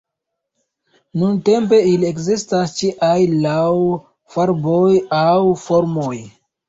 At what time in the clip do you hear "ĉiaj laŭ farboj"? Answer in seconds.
2.79-4.93